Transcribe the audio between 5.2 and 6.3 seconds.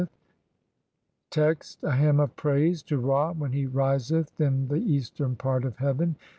PART OF HEAVEN.